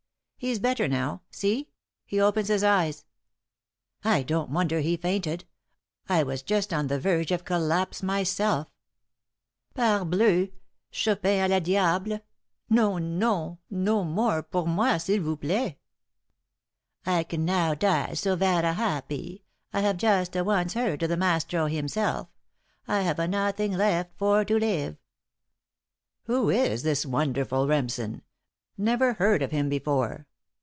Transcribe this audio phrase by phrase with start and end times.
[0.43, 1.21] "He's better now.
[1.29, 1.69] See,
[2.03, 3.05] he opens his eyes."
[4.03, 5.45] "I don't wonder he fainted;
[6.09, 8.67] I was just on the verge of collapse myself."
[9.75, 10.51] "Parblen!
[10.89, 12.21] Chopin à la diable!
[12.71, 15.77] Non, non, no more pour moi, s'il vous plait!"
[17.05, 19.43] "I can now die so vara happy!
[19.71, 22.29] I hava justa once heard the maestro himself.
[22.87, 24.97] I hava nothing left for to live."
[26.23, 28.23] "Who is this wonderful Remsen?
[28.75, 30.25] Never heard of him before."